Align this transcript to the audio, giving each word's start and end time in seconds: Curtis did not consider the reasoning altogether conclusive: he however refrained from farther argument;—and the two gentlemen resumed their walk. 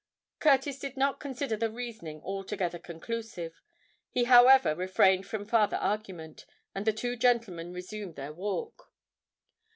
Curtis 0.39 0.79
did 0.79 0.97
not 0.97 1.19
consider 1.19 1.55
the 1.55 1.69
reasoning 1.69 2.21
altogether 2.23 2.79
conclusive: 2.79 3.61
he 4.09 4.23
however 4.23 4.73
refrained 4.73 5.27
from 5.27 5.45
farther 5.45 5.77
argument;—and 5.77 6.87
the 6.87 6.91
two 6.91 7.15
gentlemen 7.15 7.71
resumed 7.71 8.15
their 8.15 8.33
walk. 8.33 8.87